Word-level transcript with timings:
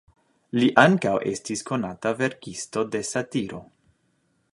Li 0.59 0.69
ankaŭ 0.83 1.11
estis 1.31 1.63
konata 1.67 2.13
verkisto 2.21 2.85
de 2.97 3.03
satiro. 3.11 3.61